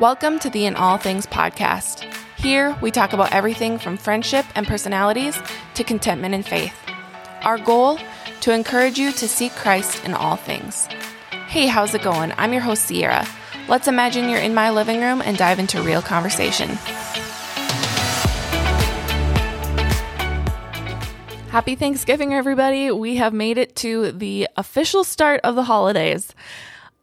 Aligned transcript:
Welcome 0.00 0.40
to 0.40 0.50
the 0.50 0.66
In 0.66 0.74
All 0.74 0.98
Things 0.98 1.24
podcast. 1.24 2.12
Here, 2.36 2.76
we 2.82 2.90
talk 2.90 3.12
about 3.12 3.32
everything 3.32 3.78
from 3.78 3.96
friendship 3.96 4.44
and 4.56 4.66
personalities 4.66 5.40
to 5.74 5.84
contentment 5.84 6.34
and 6.34 6.44
faith. 6.44 6.74
Our 7.42 7.58
goal? 7.58 8.00
To 8.40 8.52
encourage 8.52 8.98
you 8.98 9.12
to 9.12 9.28
seek 9.28 9.52
Christ 9.52 10.04
in 10.04 10.12
all 10.12 10.34
things. 10.34 10.86
Hey, 11.46 11.68
how's 11.68 11.94
it 11.94 12.02
going? 12.02 12.32
I'm 12.36 12.52
your 12.52 12.62
host, 12.62 12.86
Sierra. 12.86 13.24
Let's 13.68 13.86
imagine 13.86 14.28
you're 14.28 14.40
in 14.40 14.52
my 14.52 14.68
living 14.70 15.00
room 15.00 15.22
and 15.22 15.38
dive 15.38 15.60
into 15.60 15.80
real 15.80 16.02
conversation. 16.02 16.70
Happy 21.50 21.76
Thanksgiving, 21.76 22.34
everybody. 22.34 22.90
We 22.90 23.14
have 23.14 23.32
made 23.32 23.58
it 23.58 23.76
to 23.76 24.10
the 24.10 24.48
official 24.56 25.04
start 25.04 25.40
of 25.44 25.54
the 25.54 25.62
holidays. 25.62 26.34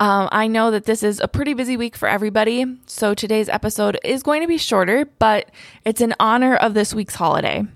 Um, 0.01 0.29
I 0.31 0.47
know 0.47 0.71
that 0.71 0.85
this 0.85 1.03
is 1.03 1.19
a 1.19 1.27
pretty 1.27 1.53
busy 1.53 1.77
week 1.77 1.95
for 1.95 2.07
everybody, 2.07 2.65
so 2.87 3.13
today's 3.13 3.47
episode 3.47 3.99
is 4.03 4.23
going 4.23 4.41
to 4.41 4.47
be 4.47 4.57
shorter, 4.57 5.05
but 5.19 5.51
it's 5.85 6.01
in 6.01 6.15
honor 6.19 6.55
of 6.55 6.73
this 6.73 6.91
week's 6.91 7.13
holiday 7.13 7.67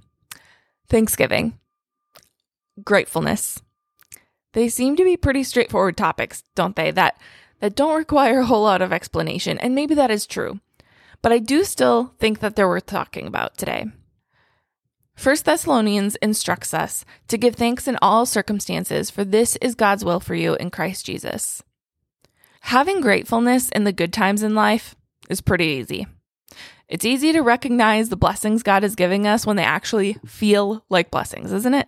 Thanksgiving. 0.90 1.60
Gratefulness. 2.84 3.62
They 4.54 4.70
seem 4.70 4.96
to 4.96 5.04
be 5.04 5.18
pretty 5.18 5.44
straightforward 5.44 5.98
topics, 5.98 6.42
don't 6.56 6.76
they? 6.76 6.90
That 6.90 7.16
that 7.60 7.76
don't 7.76 7.96
require 7.96 8.40
a 8.40 8.46
whole 8.48 8.64
lot 8.64 8.82
of 8.82 8.92
explanation, 8.92 9.60
and 9.60 9.76
maybe 9.76 9.94
that 9.94 10.10
is 10.10 10.26
true. 10.26 10.60
But 11.22 11.32
I 11.32 11.38
do 11.38 11.64
still 11.64 12.16
think 12.18 12.40
that 12.40 12.56
they're 12.56 12.68
worth 12.68 12.88
talking 12.88 13.28
about 13.28 13.56
today. 13.56 13.86
1 15.22 15.36
Thessalonians 15.46 16.16
instructs 16.24 16.74
us 16.74 17.06
to 17.28 17.38
give 17.38 17.54
thanks 17.54 17.88
in 17.88 18.00
all 18.02 18.26
circumstances, 18.26 19.12
for 19.12 19.24
this 19.24 19.58
is 19.58 19.76
God's 19.76 20.04
will 20.04 20.20
for 20.20 20.34
you 20.34 20.56
in 20.56 20.72
Christ 20.72 21.06
Jesus. 21.06 21.62
Having 22.66 23.02
gratefulness 23.02 23.70
in 23.70 23.84
the 23.84 23.94
good 23.94 24.12
times 24.12 24.42
in 24.42 24.56
life 24.56 24.96
is 25.30 25.40
pretty 25.40 25.66
easy. 25.66 26.08
It's 26.88 27.06
easy 27.06 27.32
to 27.32 27.42
recognize 27.42 28.10
the 28.10 28.18
blessings 28.18 28.64
God 28.64 28.84
is 28.84 28.96
giving 28.96 29.28
us 29.28 29.46
when 29.46 29.56
they 29.56 29.64
actually 29.64 30.18
feel 30.26 30.84
like 30.90 31.12
blessings, 31.12 31.54
isn't 31.54 31.76
it? 31.76 31.88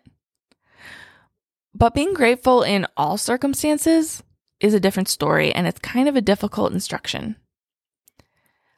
But 1.74 1.96
being 1.96 2.14
grateful 2.14 2.62
in 2.62 2.86
all 2.96 3.18
circumstances 3.18 4.22
is 4.60 4.76
a 4.76 4.80
different 4.80 5.10
story, 5.10 5.52
and 5.52 5.66
it's 5.66 5.80
kind 5.80 6.08
of 6.08 6.16
a 6.16 6.22
difficult 6.22 6.72
instruction. 6.72 7.38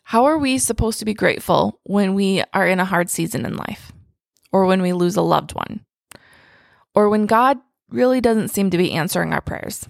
How 0.03 0.23
are 0.23 0.37
we 0.37 0.57
supposed 0.57 0.99
to 0.99 1.05
be 1.05 1.13
grateful 1.13 1.81
when 1.83 2.13
we 2.13 2.45
are 2.53 2.65
in 2.65 2.79
a 2.79 2.85
hard 2.85 3.09
season 3.09 3.45
in 3.45 3.57
life, 3.57 3.91
or 4.53 4.65
when 4.65 4.81
we 4.81 4.93
lose 4.93 5.17
a 5.17 5.21
loved 5.21 5.53
one, 5.53 5.85
or 6.95 7.09
when 7.09 7.25
God 7.25 7.57
really 7.89 8.21
doesn't 8.21 8.51
seem 8.51 8.69
to 8.69 8.77
be 8.77 8.93
answering 8.93 9.33
our 9.33 9.41
prayers? 9.41 9.85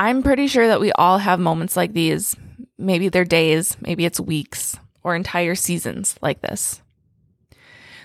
I'm 0.00 0.22
pretty 0.22 0.46
sure 0.46 0.66
that 0.66 0.80
we 0.80 0.92
all 0.92 1.18
have 1.18 1.38
moments 1.38 1.76
like 1.76 1.92
these. 1.92 2.34
Maybe 2.78 3.10
they're 3.10 3.26
days, 3.26 3.76
maybe 3.82 4.06
it's 4.06 4.18
weeks, 4.18 4.78
or 5.02 5.14
entire 5.14 5.54
seasons 5.54 6.14
like 6.22 6.40
this. 6.40 6.80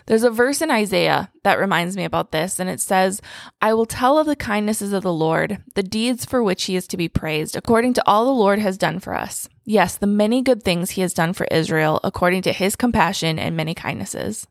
There's 0.06 0.24
a 0.24 0.30
verse 0.30 0.62
in 0.62 0.70
Isaiah 0.70 1.32
that 1.44 1.58
reminds 1.58 1.96
me 1.96 2.04
about 2.04 2.34
this, 2.34 2.60
and 2.60 2.70
it 2.70 2.82
says, 2.82 3.22
I 3.62 3.74
will 3.74 3.86
tell 3.86 4.20
of 4.20 4.28
the 4.28 4.36
kindnesses 4.36 4.92
of 4.92 5.04
the 5.04 5.14
Lord, 5.14 5.64
the 5.76 5.84
deeds 5.84 6.26
for 6.26 6.44
which 6.44 6.66
he 6.66 6.76
is 6.76 6.86
to 6.88 6.98
be 6.98 7.08
praised, 7.08 7.56
according 7.56 7.94
to 7.94 8.04
all 8.06 8.26
the 8.26 8.32
Lord 8.32 8.60
has 8.60 8.78
done 8.78 9.00
for 9.00 9.16
us. 9.16 9.48
Yes, 9.64 9.96
the 9.96 10.06
many 10.06 10.42
good 10.42 10.64
things 10.64 10.92
he 10.92 11.02
has 11.02 11.14
done 11.14 11.32
for 11.32 11.48
Israel, 11.50 12.02
according 12.04 12.42
to 12.42 12.52
his 12.52 12.76
compassion 12.76 13.40
and 13.40 13.56
many 13.56 13.74
kindnesses. 13.74 14.46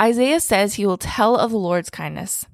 Isaiah 0.00 0.40
says 0.40 0.74
he 0.74 0.86
will 0.86 0.98
tell 0.98 1.36
of 1.36 1.52
the 1.52 1.56
Lord's 1.56 1.88
kindness. 1.88 2.46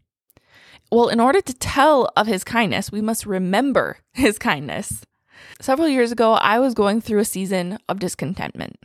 Well, 0.92 1.08
in 1.08 1.20
order 1.20 1.40
to 1.40 1.54
tell 1.54 2.12
of 2.18 2.26
his 2.26 2.44
kindness, 2.44 2.92
we 2.92 3.00
must 3.00 3.24
remember 3.24 3.96
his 4.12 4.38
kindness. 4.38 5.06
Several 5.58 5.88
years 5.88 6.12
ago, 6.12 6.34
I 6.34 6.58
was 6.58 6.74
going 6.74 7.00
through 7.00 7.20
a 7.20 7.24
season 7.24 7.78
of 7.88 7.98
discontentment. 7.98 8.76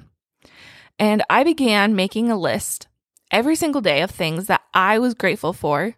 And 0.98 1.22
I 1.30 1.44
began 1.44 1.98
making 1.98 2.32
a 2.32 2.38
list 2.38 2.88
every 3.30 3.58
single 3.58 3.82
day 3.82 4.02
of 4.02 4.10
things 4.10 4.48
that 4.48 4.62
I 4.74 5.00
was 5.00 5.16
grateful 5.16 5.52
for 5.52 5.96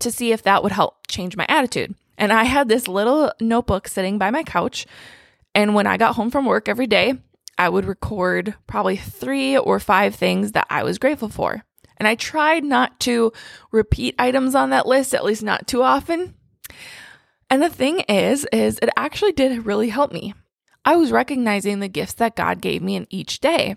to 0.00 0.10
see 0.10 0.32
if 0.32 0.42
that 0.42 0.64
would 0.64 0.72
help 0.72 1.06
change 1.06 1.36
my 1.36 1.46
attitude. 1.48 1.94
And 2.18 2.32
I 2.32 2.42
had 2.42 2.66
this 2.66 2.88
little 2.88 3.30
notebook 3.40 3.86
sitting 3.86 4.18
by 4.18 4.32
my 4.32 4.42
couch. 4.42 4.84
And 5.54 5.76
when 5.76 5.86
I 5.86 5.96
got 5.96 6.16
home 6.16 6.32
from 6.32 6.44
work 6.44 6.68
every 6.68 6.88
day, 6.88 7.14
I 7.56 7.68
would 7.68 7.84
record 7.84 8.56
probably 8.66 8.96
three 8.96 9.56
or 9.56 9.78
five 9.78 10.16
things 10.16 10.52
that 10.52 10.66
I 10.68 10.82
was 10.82 10.98
grateful 10.98 11.28
for. 11.28 11.64
And 12.02 12.08
I 12.08 12.16
tried 12.16 12.64
not 12.64 12.98
to 13.02 13.32
repeat 13.70 14.16
items 14.18 14.56
on 14.56 14.70
that 14.70 14.88
list, 14.88 15.14
at 15.14 15.24
least 15.24 15.44
not 15.44 15.68
too 15.68 15.84
often. 15.84 16.34
And 17.48 17.62
the 17.62 17.68
thing 17.68 18.00
is, 18.08 18.44
is 18.52 18.80
it 18.82 18.90
actually 18.96 19.30
did 19.30 19.66
really 19.66 19.88
help 19.88 20.10
me. 20.10 20.34
I 20.84 20.96
was 20.96 21.12
recognizing 21.12 21.78
the 21.78 21.86
gifts 21.86 22.14
that 22.14 22.34
God 22.34 22.60
gave 22.60 22.82
me 22.82 22.96
in 22.96 23.06
each 23.08 23.38
day. 23.38 23.76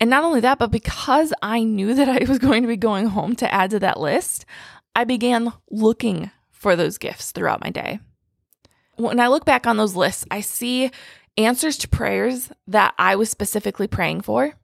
And 0.00 0.08
not 0.08 0.24
only 0.24 0.40
that, 0.40 0.58
but 0.58 0.70
because 0.70 1.34
I 1.42 1.62
knew 1.62 1.92
that 1.92 2.08
I 2.08 2.24
was 2.26 2.38
going 2.38 2.62
to 2.62 2.68
be 2.68 2.78
going 2.78 3.08
home 3.08 3.36
to 3.36 3.52
add 3.52 3.68
to 3.72 3.78
that 3.80 4.00
list, 4.00 4.46
I 4.96 5.04
began 5.04 5.52
looking 5.70 6.30
for 6.50 6.74
those 6.74 6.96
gifts 6.96 7.32
throughout 7.32 7.62
my 7.62 7.68
day. 7.68 8.00
When 8.96 9.20
I 9.20 9.28
look 9.28 9.44
back 9.44 9.66
on 9.66 9.76
those 9.76 9.94
lists, 9.94 10.24
I 10.30 10.40
see 10.40 10.90
answers 11.36 11.76
to 11.76 11.88
prayers 11.88 12.50
that 12.66 12.94
I 12.98 13.16
was 13.16 13.28
specifically 13.28 13.88
praying 13.88 14.22
for. 14.22 14.54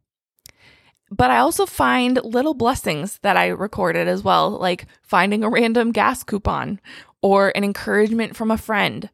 But 1.10 1.30
I 1.30 1.38
also 1.38 1.64
find 1.64 2.20
little 2.22 2.54
blessings 2.54 3.18
that 3.22 3.36
I 3.36 3.48
recorded 3.48 4.08
as 4.08 4.22
well, 4.22 4.50
like 4.50 4.86
finding 5.02 5.42
a 5.42 5.48
random 5.48 5.92
gas 5.92 6.22
coupon 6.22 6.80
or 7.22 7.50
an 7.54 7.64
encouragement 7.64 8.36
from 8.36 8.50
a 8.50 8.58
friend, 8.58 9.08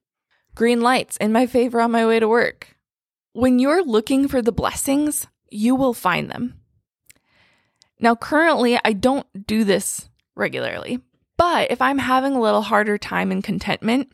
green 0.54 0.80
lights 0.80 1.16
in 1.18 1.32
my 1.32 1.46
favor 1.46 1.80
on 1.80 1.92
my 1.92 2.06
way 2.06 2.18
to 2.18 2.28
work. 2.28 2.76
When 3.32 3.58
you're 3.58 3.84
looking 3.84 4.28
for 4.28 4.42
the 4.42 4.52
blessings, 4.52 5.26
you 5.50 5.74
will 5.74 5.94
find 5.94 6.30
them. 6.30 6.60
Now, 8.00 8.16
currently, 8.16 8.78
I 8.84 8.92
don't 8.92 9.46
do 9.46 9.64
this 9.64 10.08
regularly, 10.34 11.00
but 11.36 11.70
if 11.70 11.80
I'm 11.80 11.98
having 11.98 12.34
a 12.34 12.40
little 12.40 12.62
harder 12.62 12.98
time 12.98 13.30
in 13.30 13.40
contentment, 13.40 14.10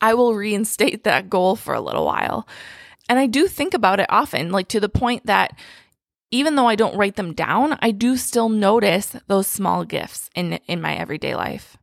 I 0.00 0.14
will 0.14 0.34
reinstate 0.34 1.04
that 1.04 1.30
goal 1.30 1.56
for 1.56 1.74
a 1.74 1.80
little 1.80 2.04
while. 2.04 2.46
And 3.08 3.18
I 3.18 3.26
do 3.26 3.48
think 3.48 3.72
about 3.72 4.00
it 4.00 4.06
often, 4.08 4.50
like 4.50 4.68
to 4.68 4.80
the 4.80 4.88
point 4.88 5.26
that 5.26 5.58
even 6.36 6.54
though 6.54 6.68
I 6.68 6.76
don't 6.76 6.96
write 6.96 7.16
them 7.16 7.32
down, 7.32 7.78
I 7.80 7.92
do 7.92 8.16
still 8.16 8.50
notice 8.50 9.16
those 9.26 9.46
small 9.46 9.84
gifts 9.84 10.28
in, 10.34 10.54
in 10.66 10.82
my 10.82 10.94
everyday 10.94 11.34
life. 11.34 11.78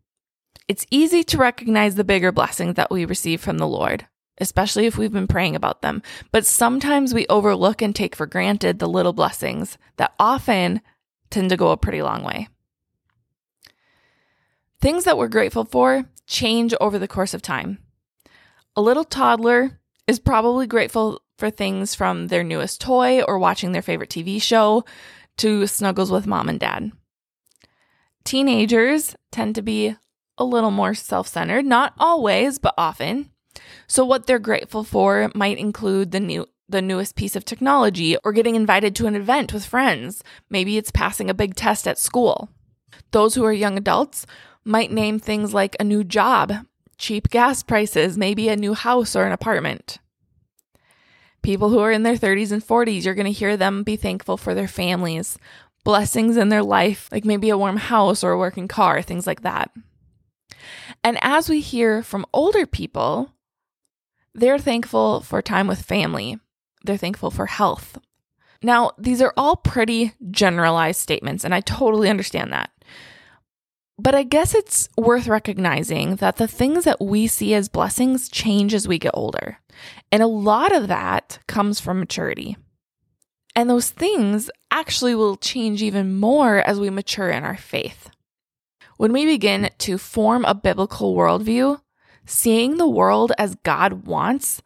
It's 0.68 0.86
easy 0.92 1.24
to 1.24 1.38
recognize 1.40 1.96
the 1.96 2.04
bigger 2.04 2.32
blessings 2.32 2.76
that 2.76 2.92
we 2.92 3.04
receive 3.04 3.42
from 3.42 3.58
the 3.58 3.68
Lord, 3.68 4.08
especially 4.38 4.86
if 4.86 4.96
we've 4.96 5.12
been 5.12 5.28
praying 5.28 5.56
about 5.56 5.82
them. 5.82 6.04
But 6.32 6.46
sometimes 6.46 7.14
we 7.14 7.26
overlook 7.28 7.82
and 7.82 7.96
take 7.96 8.16
for 8.16 8.28
granted 8.28 8.78
the 8.78 8.88
little 8.88 9.12
blessings 9.12 9.80
that 9.98 10.14
often 10.20 10.82
tend 11.32 11.50
to 11.50 11.58
go 11.58 11.72
a 11.72 11.78
pretty 11.78 12.04
long 12.04 12.24
way. 12.24 12.48
Things 14.80 15.04
that 15.06 15.18
we're 15.18 15.30
grateful 15.30 15.66
for 15.66 16.06
change 16.28 16.76
over 16.80 17.00
the 17.00 17.08
course 17.08 17.34
of 17.34 17.42
time. 17.42 17.80
A 18.76 18.82
little 18.82 19.04
toddler 19.04 19.80
is 20.06 20.20
probably 20.20 20.68
grateful 20.68 21.23
for 21.38 21.50
things 21.50 21.96
from 21.96 22.28
their 22.28 22.44
newest 22.44 22.82
toy 22.82 23.22
or 23.22 23.40
watching 23.40 23.72
their 23.72 23.82
favorite 23.82 24.10
TV 24.10 24.42
show 24.42 24.84
to 25.38 25.68
snuggles 25.68 26.12
with 26.12 26.28
mom 26.28 26.50
and 26.50 26.60
dad. 26.60 26.92
Teenagers 28.24 29.16
tend 29.32 29.56
to 29.56 29.62
be 29.62 29.96
a 30.38 30.46
little 30.46 30.72
more 30.72 30.94
self 30.94 31.28
centered, 31.28 31.66
not 31.66 31.94
always, 32.00 32.60
but 32.60 32.74
often. 32.78 33.30
So, 33.88 34.06
what 34.06 34.26
they're 34.26 34.40
grateful 34.40 34.84
for 34.84 35.32
might 35.36 35.58
include 35.58 36.12
the 36.12 36.20
new 36.20 36.48
the 36.70 36.82
newest 36.82 37.16
piece 37.16 37.36
of 37.36 37.46
technology 37.46 38.18
or 38.24 38.32
getting 38.32 38.56
invited 38.56 38.96
to 38.96 39.06
an 39.06 39.16
event 39.16 39.54
with 39.54 39.66
friends. 39.66 40.24
Maybe 40.50 40.78
it's 40.78 40.92
passing 40.92 41.30
a 41.30 41.34
big 41.34 41.56
test 41.56 41.88
at 41.88 42.00
school. 42.00 42.50
Those 43.12 43.36
who 43.36 43.44
are 43.44 43.54
young 43.54 43.78
adults 43.78 44.26
might 44.64 44.92
name 44.92 45.20
things 45.20 45.54
like 45.54 45.76
a 45.80 45.84
new 45.84 46.04
job, 46.04 46.54
cheap 46.98 47.30
gas 47.30 47.64
prices, 47.64 48.18
maybe 48.18 48.50
a 48.50 48.56
new 48.56 48.74
house 48.74 49.16
or 49.16 49.26
an 49.26 49.34
apartment. 49.34 50.00
People 51.44 51.70
who 51.70 51.80
are 51.80 51.92
in 51.92 52.04
their 52.04 52.16
30s 52.16 52.52
and 52.52 52.66
40s, 52.66 53.04
you're 53.04 53.14
going 53.14 53.26
to 53.26 53.32
hear 53.32 53.56
them 53.56 53.84
be 53.84 53.96
thankful 53.96 54.38
for 54.38 54.56
their 54.56 54.68
families, 54.68 55.38
blessings 55.84 56.38
in 56.38 56.50
their 56.50 56.64
life, 56.64 57.10
like 57.12 57.26
maybe 57.26 57.50
a 57.50 57.58
warm 57.58 57.78
house 57.78 58.24
or 58.24 58.32
a 58.32 58.38
working 58.38 58.68
car, 58.68 59.02
things 59.02 59.28
like 59.28 59.42
that. 59.42 59.70
And 61.04 61.18
as 61.22 61.50
we 61.50 61.60
hear 61.60 62.02
from 62.02 62.26
older 62.34 62.66
people, 62.66 63.30
they're 64.34 64.58
thankful 64.58 65.22
for 65.22 65.42
time 65.42 65.68
with 65.68 65.82
family, 65.82 66.40
they're 66.84 66.98
thankful 66.98 67.30
for 67.30 67.46
health. 67.46 68.00
Now, 68.62 68.92
these 68.98 69.22
are 69.22 69.34
all 69.36 69.58
pretty 69.58 70.14
generalized 70.32 71.02
statements, 71.02 71.44
and 71.44 71.54
I 71.54 71.60
totally 71.60 72.10
understand 72.10 72.54
that. 72.54 72.72
But 74.00 74.16
I 74.16 74.24
guess 74.24 74.56
it's 74.56 74.90
worth 74.98 75.28
recognizing 75.28 76.16
that 76.16 76.38
the 76.38 76.48
things 76.48 76.84
that 76.86 77.00
we 77.00 77.28
see 77.28 77.54
as 77.54 77.70
blessings 77.70 78.28
change 78.28 78.74
as 78.74 78.88
we 78.88 78.98
get 78.98 79.12
older. 79.14 79.60
And 80.12 80.24
a 80.24 80.28
lot 80.28 80.76
of 80.76 80.88
that 80.88 81.40
comes 81.48 81.80
from 81.80 82.00
maturity. 82.00 82.58
And 83.56 83.70
those 83.70 83.92
things 83.92 84.50
actually 84.72 85.14
will 85.14 85.38
change 85.38 85.84
even 85.84 86.20
more 86.20 86.58
as 86.58 86.80
we 86.80 86.90
mature 86.90 87.30
in 87.30 87.44
our 87.44 87.58
faith. 87.58 88.10
When 88.98 89.14
we 89.14 89.26
begin 89.26 89.70
to 89.80 89.98
form 90.00 90.44
a 90.46 90.56
biblical 90.56 91.16
worldview, 91.16 91.80
seeing 92.26 92.78
the 92.78 92.90
world 92.90 93.32
as 93.38 93.56
God 93.64 94.08
wants, 94.08 94.62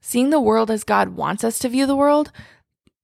seeing 0.00 0.30
the 0.30 0.40
world 0.40 0.70
as 0.70 0.84
God 0.84 1.10
wants 1.10 1.44
us 1.44 1.58
to 1.58 1.68
view 1.68 1.86
the 1.86 1.96
world, 1.96 2.32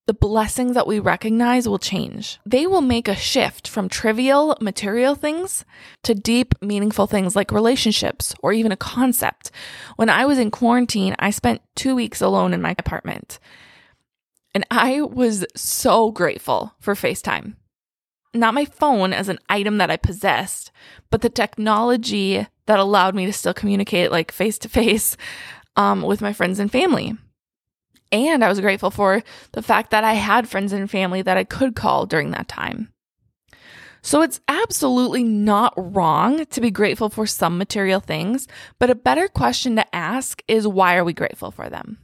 the 0.06 0.14
blessings 0.14 0.74
that 0.74 0.86
we 0.86 1.00
recognize 1.00 1.68
will 1.68 1.80
change. 1.80 2.38
They 2.46 2.66
will 2.66 2.80
make 2.80 3.08
a 3.08 3.16
shift 3.16 3.66
from 3.66 3.88
trivial 3.88 4.56
material 4.60 5.16
things 5.16 5.64
to 6.04 6.14
deep, 6.14 6.54
meaningful 6.62 7.08
things 7.08 7.34
like 7.34 7.50
relationships 7.50 8.34
or 8.40 8.52
even 8.52 8.70
a 8.70 8.76
concept. 8.76 9.50
When 9.96 10.08
I 10.08 10.24
was 10.24 10.38
in 10.38 10.52
quarantine, 10.52 11.16
I 11.18 11.30
spent 11.30 11.60
two 11.74 11.96
weeks 11.96 12.20
alone 12.20 12.54
in 12.54 12.62
my 12.62 12.76
apartment. 12.78 13.40
And 14.54 14.64
I 14.70 15.02
was 15.02 15.44
so 15.56 16.12
grateful 16.12 16.72
for 16.78 16.94
FaceTime. 16.94 17.56
Not 18.32 18.54
my 18.54 18.64
phone 18.64 19.12
as 19.12 19.28
an 19.28 19.38
item 19.48 19.78
that 19.78 19.90
I 19.90 19.96
possessed, 19.96 20.70
but 21.10 21.20
the 21.20 21.28
technology 21.28 22.46
that 22.66 22.78
allowed 22.78 23.14
me 23.14 23.26
to 23.26 23.32
still 23.32 23.54
communicate 23.54 24.12
like 24.12 24.30
face 24.30 24.58
to 24.58 24.68
face 24.68 25.16
um, 25.74 26.02
with 26.02 26.20
my 26.20 26.32
friends 26.32 26.58
and 26.60 26.70
family. 26.70 27.16
And 28.12 28.44
I 28.44 28.48
was 28.48 28.60
grateful 28.60 28.90
for 28.90 29.22
the 29.52 29.62
fact 29.62 29.90
that 29.90 30.04
I 30.04 30.14
had 30.14 30.48
friends 30.48 30.72
and 30.72 30.90
family 30.90 31.22
that 31.22 31.36
I 31.36 31.44
could 31.44 31.74
call 31.74 32.06
during 32.06 32.30
that 32.30 32.48
time. 32.48 32.92
So 34.02 34.22
it's 34.22 34.40
absolutely 34.46 35.24
not 35.24 35.74
wrong 35.76 36.46
to 36.46 36.60
be 36.60 36.70
grateful 36.70 37.08
for 37.08 37.26
some 37.26 37.58
material 37.58 37.98
things, 37.98 38.46
but 38.78 38.90
a 38.90 38.94
better 38.94 39.26
question 39.26 39.74
to 39.76 39.94
ask 39.94 40.42
is 40.46 40.68
why 40.68 40.94
are 40.94 41.02
we 41.02 41.12
grateful 41.12 41.50
for 41.50 41.68
them? 41.68 41.98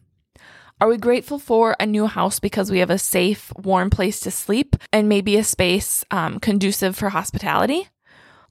Are 0.80 0.88
we 0.88 0.96
grateful 0.96 1.38
for 1.38 1.76
a 1.78 1.86
new 1.86 2.08
house 2.08 2.40
because 2.40 2.72
we 2.72 2.80
have 2.80 2.90
a 2.90 2.98
safe, 2.98 3.52
warm 3.56 3.88
place 3.88 4.18
to 4.20 4.32
sleep 4.32 4.74
and 4.92 5.08
maybe 5.08 5.36
a 5.36 5.44
space 5.44 6.04
um, 6.10 6.40
conducive 6.40 6.96
for 6.96 7.10
hospitality? 7.10 7.88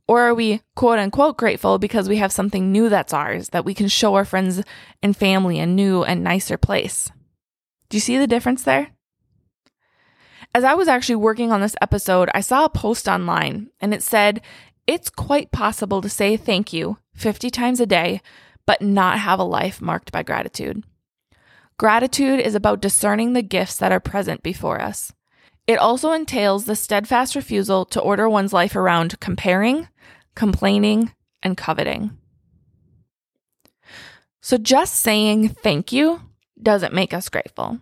Or 0.07 0.21
are 0.21 0.33
we 0.33 0.61
quote 0.77 0.99
unquote 0.99 1.35
grateful 1.35 1.77
because 1.77 2.07
we 2.07 2.15
have 2.17 2.31
something 2.31 2.71
new 2.71 2.87
that's 2.87 3.13
ours 3.13 3.49
that 3.49 3.65
we 3.65 3.73
can 3.73 3.89
show 3.89 4.15
our 4.15 4.23
friends 4.23 4.63
and 5.03 5.13
family 5.13 5.59
a 5.59 5.65
new 5.65 6.03
and 6.03 6.23
nicer 6.23 6.57
place? 6.57 7.11
Do 7.91 7.97
you 7.97 8.01
see 8.01 8.17
the 8.17 8.25
difference 8.25 8.63
there? 8.63 8.91
As 10.55 10.63
I 10.63 10.75
was 10.75 10.87
actually 10.87 11.17
working 11.17 11.51
on 11.51 11.59
this 11.59 11.75
episode, 11.81 12.29
I 12.33 12.39
saw 12.39 12.63
a 12.63 12.69
post 12.69 13.05
online 13.05 13.69
and 13.81 13.93
it 13.93 14.01
said, 14.01 14.39
It's 14.87 15.09
quite 15.09 15.51
possible 15.51 16.01
to 16.01 16.07
say 16.07 16.37
thank 16.37 16.71
you 16.71 16.99
50 17.15 17.49
times 17.49 17.81
a 17.81 17.85
day, 17.85 18.21
but 18.65 18.81
not 18.81 19.19
have 19.19 19.39
a 19.39 19.43
life 19.43 19.81
marked 19.81 20.09
by 20.09 20.23
gratitude. 20.23 20.85
Gratitude 21.77 22.39
is 22.39 22.55
about 22.55 22.79
discerning 22.79 23.33
the 23.33 23.41
gifts 23.41 23.75
that 23.75 23.91
are 23.91 23.99
present 23.99 24.41
before 24.41 24.81
us. 24.81 25.11
It 25.67 25.77
also 25.77 26.13
entails 26.13 26.63
the 26.63 26.77
steadfast 26.77 27.35
refusal 27.35 27.83
to 27.87 27.99
order 27.99 28.29
one's 28.29 28.53
life 28.53 28.77
around 28.77 29.19
comparing, 29.19 29.89
complaining, 30.33 31.11
and 31.43 31.57
coveting. 31.57 32.17
So 34.39 34.57
just 34.57 34.95
saying 34.95 35.49
thank 35.49 35.91
you 35.91 36.21
doesn't 36.61 36.93
make 36.93 37.13
us 37.13 37.29
grateful. 37.29 37.79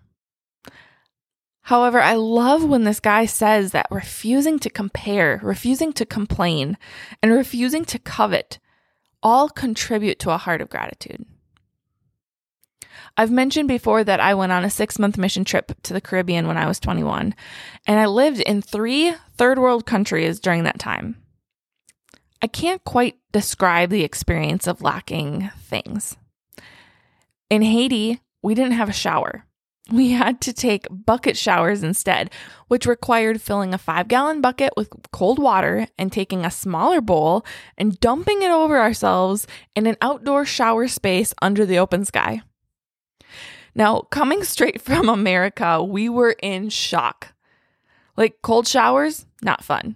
However, 1.64 2.02
I 2.02 2.16
love 2.16 2.64
when 2.64 2.84
this 2.84 3.00
guy 3.00 3.26
says 3.26 3.72
that 3.72 3.88
refusing 3.92 4.58
to 4.60 4.70
compare, 4.70 5.40
refusing 5.44 5.94
to 5.94 6.06
complain, 6.06 6.78
and 7.22 7.32
refusing 7.32 7.86
to 7.86 8.00
covet 8.00 8.58
all 9.22 9.50
contribute 9.50 10.18
to 10.20 10.32
a 10.32 10.38
heart 10.38 10.62
of 10.62 10.70
gratitude. 10.70 11.26
I've 13.18 13.32
mentioned 13.32 13.68
before 13.68 14.04
that 14.04 14.20
I 14.20 14.34
went 14.34 14.52
on 14.52 14.64
a 14.64 14.70
six 14.70 14.98
month 14.98 15.18
mission 15.18 15.44
trip 15.44 15.74
to 15.84 15.94
the 15.94 16.02
Caribbean 16.02 16.48
when 16.48 16.58
I 16.58 16.68
was 16.68 16.80
21, 16.80 17.36
and 17.86 18.00
I 18.00 18.06
lived 18.06 18.40
in 18.40 18.62
three 18.62 19.14
third 19.36 19.60
world 19.60 19.86
countries 19.86 20.40
during 20.40 20.64
that 20.64 20.80
time. 20.80 21.22
I 22.42 22.48
can't 22.48 22.84
quite 22.84 23.18
describe 23.32 23.90
the 23.90 24.04
experience 24.04 24.68
of 24.68 24.82
lacking 24.82 25.52
things. 25.60 26.16
In 27.50 27.62
Haiti, 27.62 28.22
we 28.42 28.56
didn't 28.56 28.74
have 28.74 28.90
a 28.90 28.94
shower. 28.94 29.46
We 29.92 30.12
had 30.12 30.40
to 30.42 30.54
take 30.54 30.86
bucket 30.92 31.36
showers 31.36 31.82
instead, 31.82 32.32
which 32.68 32.86
required 32.86 33.42
filling 33.42 33.74
a 33.74 33.80
five 33.80 34.08
gallon 34.08 34.40
bucket 34.40 34.74
with 34.78 34.90
cold 35.12 35.40
water 35.40 35.88
and 35.98 36.12
taking 36.12 36.46
a 36.46 36.52
smaller 36.52 37.02
bowl 37.02 37.44
and 37.76 38.00
dumping 38.00 38.44
it 38.44 38.52
over 38.52 38.80
ourselves 38.80 39.48
in 39.76 39.88
an 39.88 39.98
outdoor 40.02 40.46
shower 40.46 40.88
space 40.88 41.34
under 41.42 41.66
the 41.66 41.80
open 41.80 42.06
sky. 42.06 42.42
Now, 43.74 44.02
coming 44.02 44.44
straight 44.44 44.80
from 44.82 45.10
America, 45.10 45.84
we 45.84 46.08
were 46.08 46.36
in 46.42 46.70
shock. 46.70 47.34
Like 48.16 48.42
cold 48.44 48.68
showers, 48.68 49.26
not 49.42 49.64
fun. 49.64 49.96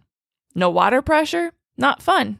No 0.55 0.69
water 0.71 1.01
pressure, 1.01 1.51
not 1.77 2.01
fun. 2.01 2.39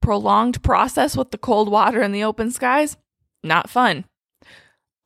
Prolonged 0.00 0.62
process 0.62 1.16
with 1.16 1.32
the 1.32 1.38
cold 1.38 1.68
water 1.68 2.02
in 2.02 2.12
the 2.12 2.22
open 2.22 2.50
skies, 2.52 2.96
not 3.42 3.70
fun 3.70 4.04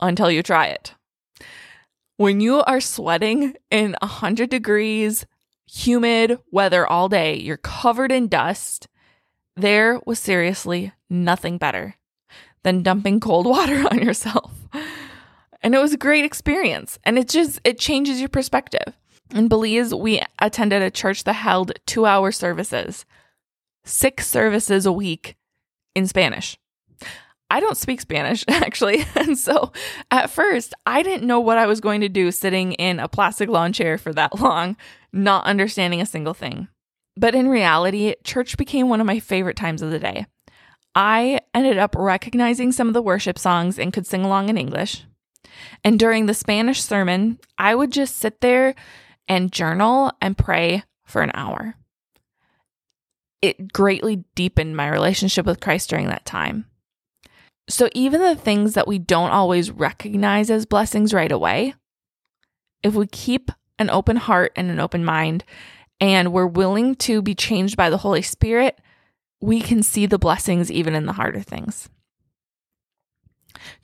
until 0.00 0.30
you 0.30 0.42
try 0.42 0.66
it. 0.66 0.94
When 2.16 2.40
you 2.40 2.62
are 2.62 2.80
sweating 2.80 3.54
in 3.70 3.96
100 4.00 4.50
degrees, 4.50 5.24
humid 5.66 6.38
weather 6.50 6.86
all 6.86 7.08
day, 7.08 7.36
you're 7.36 7.56
covered 7.56 8.10
in 8.10 8.28
dust, 8.28 8.88
there 9.56 10.00
was 10.06 10.18
seriously 10.18 10.92
nothing 11.10 11.58
better 11.58 11.94
than 12.62 12.82
dumping 12.82 13.20
cold 13.20 13.46
water 13.54 13.84
on 13.90 14.02
yourself. 14.02 14.52
And 15.62 15.74
it 15.74 15.78
was 15.78 15.92
a 15.92 15.98
great 15.98 16.24
experience. 16.24 16.98
And 17.04 17.18
it 17.18 17.28
just 17.28 17.60
it 17.64 17.78
changes 17.78 18.20
your 18.20 18.28
perspective. 18.28 18.96
In 19.34 19.48
Belize, 19.48 19.94
we 19.94 20.22
attended 20.38 20.82
a 20.82 20.90
church 20.90 21.24
that 21.24 21.34
held 21.34 21.72
2-hour 21.86 22.32
services. 22.32 23.04
6 23.84 24.26
services 24.26 24.86
a 24.86 24.92
week 24.92 25.36
in 25.94 26.06
Spanish. 26.06 26.58
I 27.50 27.60
don't 27.60 27.76
speak 27.76 28.00
Spanish, 28.00 28.44
actually. 28.48 29.04
And 29.14 29.38
so 29.38 29.72
at 30.10 30.30
first, 30.30 30.74
I 30.86 31.02
didn't 31.02 31.26
know 31.26 31.40
what 31.40 31.58
I 31.58 31.66
was 31.66 31.80
going 31.80 32.02
to 32.02 32.08
do 32.08 32.30
sitting 32.30 32.72
in 32.74 33.00
a 33.00 33.08
plastic 33.08 33.48
lawn 33.48 33.72
chair 33.72 33.98
for 33.98 34.12
that 34.12 34.34
long, 34.40 34.76
not 35.12 35.44
understanding 35.44 36.00
a 36.00 36.06
single 36.06 36.34
thing. 36.34 36.68
But 37.16 37.34
in 37.34 37.48
reality, 37.48 38.14
church 38.22 38.56
became 38.56 38.88
one 38.88 39.00
of 39.00 39.06
my 39.06 39.18
favorite 39.18 39.56
times 39.56 39.82
of 39.82 39.90
the 39.90 39.98
day. 39.98 40.26
I 40.94 41.40
ended 41.54 41.78
up 41.78 41.94
recognizing 41.96 42.72
some 42.72 42.88
of 42.88 42.94
the 42.94 43.02
worship 43.02 43.38
songs 43.38 43.78
and 43.78 43.92
could 43.92 44.06
sing 44.06 44.24
along 44.24 44.48
in 44.48 44.58
English. 44.58 45.04
And 45.84 45.98
during 45.98 46.26
the 46.26 46.34
Spanish 46.34 46.82
sermon, 46.82 47.38
I 47.56 47.74
would 47.74 47.92
just 47.92 48.16
sit 48.16 48.40
there 48.40 48.74
and 49.26 49.52
journal 49.52 50.12
and 50.20 50.38
pray 50.38 50.84
for 51.04 51.22
an 51.22 51.30
hour. 51.34 51.74
It 53.40 53.72
greatly 53.72 54.24
deepened 54.34 54.76
my 54.76 54.88
relationship 54.88 55.46
with 55.46 55.60
Christ 55.60 55.90
during 55.90 56.08
that 56.08 56.24
time. 56.24 56.66
So, 57.68 57.88
even 57.92 58.20
the 58.20 58.34
things 58.34 58.74
that 58.74 58.88
we 58.88 58.98
don't 58.98 59.30
always 59.30 59.70
recognize 59.70 60.50
as 60.50 60.64
blessings 60.64 61.12
right 61.12 61.30
away, 61.30 61.74
if 62.82 62.94
we 62.94 63.06
keep 63.06 63.50
an 63.78 63.90
open 63.90 64.16
heart 64.16 64.52
and 64.56 64.70
an 64.70 64.80
open 64.80 65.04
mind 65.04 65.44
and 66.00 66.32
we're 66.32 66.46
willing 66.46 66.94
to 66.96 67.20
be 67.20 67.34
changed 67.34 67.76
by 67.76 67.90
the 67.90 67.98
Holy 67.98 68.22
Spirit, 68.22 68.80
we 69.40 69.60
can 69.60 69.82
see 69.82 70.06
the 70.06 70.18
blessings 70.18 70.70
even 70.72 70.94
in 70.94 71.06
the 71.06 71.12
harder 71.12 71.40
things. 71.40 71.88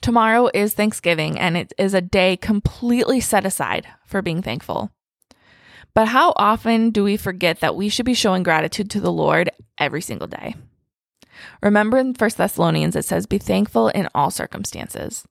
Tomorrow 0.01 0.49
is 0.53 0.73
Thanksgiving, 0.73 1.37
and 1.39 1.57
it 1.57 1.73
is 1.77 1.93
a 1.93 2.01
day 2.01 2.37
completely 2.37 3.19
set 3.19 3.45
aside 3.45 3.87
for 4.05 4.21
being 4.21 4.41
thankful. 4.41 4.91
But 5.93 6.09
how 6.09 6.33
often 6.35 6.89
do 6.89 7.03
we 7.03 7.17
forget 7.17 7.59
that 7.59 7.75
we 7.75 7.89
should 7.89 8.05
be 8.05 8.13
showing 8.13 8.43
gratitude 8.43 8.89
to 8.91 8.99
the 8.99 9.11
Lord 9.11 9.49
every 9.77 10.01
single 10.01 10.27
day? 10.27 10.55
Remember 11.61 11.97
in 11.97 12.13
1 12.13 12.29
Thessalonians, 12.37 12.95
it 12.95 13.05
says, 13.05 13.25
Be 13.25 13.37
thankful 13.37 13.89
in 13.89 14.07
all 14.13 14.31
circumstances. 14.31 15.25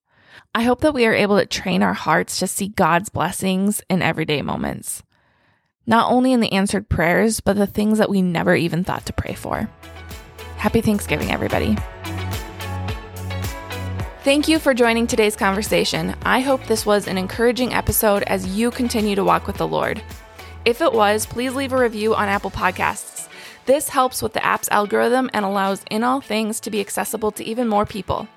I 0.55 0.63
hope 0.63 0.81
that 0.81 0.95
we 0.95 1.07
are 1.07 1.15
able 1.15 1.39
to 1.39 1.47
train 1.47 1.83
our 1.83 1.95
hearts 1.95 2.39
to 2.39 2.47
see 2.47 2.69
God's 2.69 3.09
blessings 3.09 3.83
in 3.89 4.03
everyday 4.03 4.43
moments, 4.43 5.03
not 5.87 6.11
only 6.11 6.33
in 6.33 6.41
the 6.41 6.53
answered 6.53 6.89
prayers, 6.89 7.41
but 7.41 7.57
the 7.57 7.67
things 7.67 7.99
that 7.99 8.11
we 8.11 8.23
never 8.23 8.55
even 8.55 8.85
thought 8.85 9.07
to 9.07 9.13
pray 9.13 9.35
for. 9.35 9.69
Happy 10.57 10.81
Thanksgiving, 10.81 11.31
everybody. 11.31 11.77
Thank 14.25 14.49
you 14.49 14.59
for 14.59 14.73
joining 14.73 15.07
today's 15.07 15.37
conversation. 15.37 16.17
I 16.23 16.41
hope 16.41 16.65
this 16.65 16.87
was 16.87 17.07
an 17.07 17.19
encouraging 17.19 17.75
episode 17.75 18.23
as 18.23 18.57
you 18.57 18.71
continue 18.71 19.15
to 19.17 19.25
walk 19.25 19.47
with 19.47 19.59
the 19.59 19.69
Lord. 19.69 20.03
If 20.65 20.81
it 20.81 20.95
was, 20.95 21.27
please 21.27 21.55
leave 21.55 21.75
a 21.75 21.79
review 21.79 22.15
on 22.15 22.29
Apple 22.29 22.51
Podcasts. 22.51 23.14
This 23.67 23.89
helps 23.89 24.23
with 24.23 24.35
the 24.35 24.45
app's 24.45 24.69
algorithm 24.71 25.31
and 25.33 25.45
allows 25.45 25.85
In 25.91 26.05
All 26.05 26.21
Things 26.21 26.61
to 26.61 26.71
be 26.71 26.81
accessible 26.81 27.31
to 27.33 27.45
even 27.45 27.69
more 27.69 27.87
people. 27.87 28.29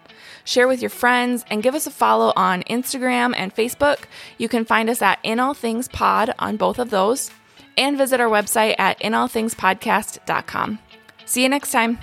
Share 0.46 0.68
with 0.68 0.82
your 0.82 0.90
friends 0.90 1.44
and 1.50 1.62
give 1.62 1.76
us 1.76 1.88
a 1.88 1.92
follow 1.92 2.32
on 2.36 2.64
Instagram 2.64 3.34
and 3.36 3.54
Facebook. 3.54 4.06
You 4.38 4.48
can 4.48 4.64
find 4.64 4.90
us 4.90 5.02
at 5.02 5.20
In 5.24 5.40
All 5.40 5.54
Things 5.54 5.90
Pod 5.90 6.34
on 6.40 6.56
both 6.56 6.80
of 6.80 6.90
those 6.90 7.32
and 7.78 7.98
visit 7.98 8.22
our 8.22 8.30
website 8.30 8.76
at 8.80 9.00
inallthingspodcast.com. 9.02 10.80
See 11.26 11.44
you 11.44 11.50
next 11.50 11.72
time. 11.72 12.00